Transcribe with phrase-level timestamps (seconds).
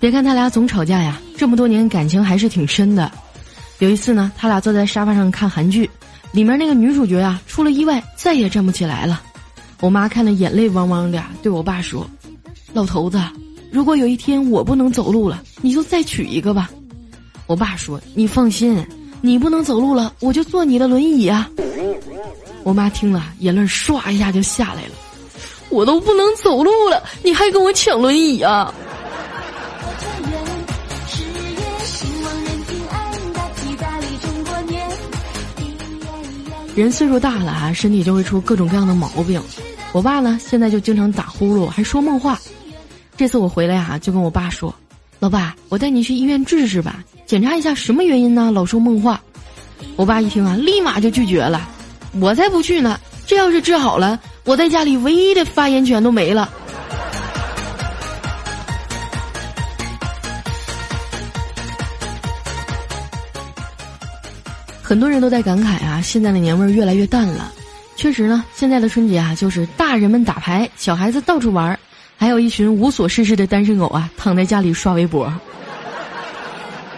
[0.00, 3.10] 别看他俩总吵架呀，这么多年感情还是挺深的。
[3.80, 5.90] 有一次呢，他俩坐在沙发上看韩剧，
[6.30, 9.20] 里面那个女主角啊出了意外，再也站不起来了。
[9.80, 12.08] 我妈看得眼泪汪汪的，对我爸说
[12.72, 13.20] ：“老头子，
[13.72, 16.70] 如果有一天我不能走路了，你就再娶一个吧。”
[17.46, 18.84] 我爸说：“你放心，
[19.20, 21.50] 你不能走路了，我就坐你的轮椅啊。”
[22.62, 24.92] 我妈听了，眼泪唰一下就下来了。
[25.70, 28.72] 我都不能走路了，你还跟我抢轮椅啊？
[36.74, 39.42] 人岁数大了啊，身体就会出各种各样的毛病。
[39.92, 42.38] 我爸呢，现在就经常打呼噜，还说梦话。
[43.16, 44.72] 这次我回来啊，就跟我爸说
[45.18, 48.52] ：“老爸，我带你去医院治治吧，检查一下什么原因呢？
[48.52, 49.20] 老说梦话。”
[49.96, 51.68] 我爸一听啊，立马就拒绝了
[52.20, 53.00] ：“我才不去呢！
[53.26, 56.48] 这要是治好了，我在家里唯一的发言权都没了。”
[64.82, 67.52] 很多人都在感慨啊，现在的年味儿越来越淡了。
[67.94, 71.78] 确实呢，现在的春节啊，就是大人们打牌，小孩子到处玩，
[72.16, 75.30] 还有一群无所事事的单身狗啊，躺在家里刷微博。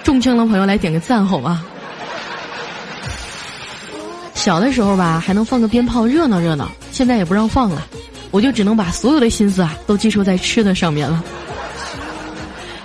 [0.05, 1.65] 中枪的朋友来点个赞好啊！
[4.35, 6.71] 小的时候吧，还能放个鞭炮热闹热闹，
[7.01, 7.87] 现在也不让放了，
[8.31, 11.25] 我就只能把所有的心思啊，都寄托在吃的上面了。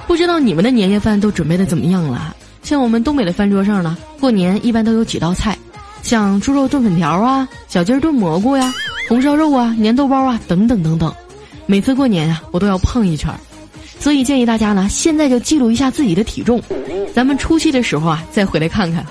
[0.08, 2.34] 不知道你们的年夜饭都准备的怎么样了？
[2.64, 5.58] 像我们东北的饭桌上呢，过年一般都有几道菜，
[6.02, 8.74] 像猪肉炖粉条啊、小鸡炖蘑菇呀、
[9.10, 11.14] 红烧肉啊、粘豆包啊等等等等。
[11.66, 13.38] 每次过年啊，我都要胖一圈儿，
[14.00, 16.64] 所以建议大家呢，现在就记录一下自己的体重，
[17.14, 19.06] 咱们除夕的时候啊，再回来看看。